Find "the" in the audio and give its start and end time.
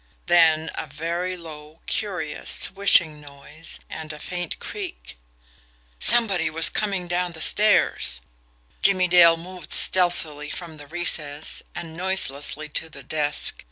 7.33-7.39, 10.77-10.87, 12.89-13.03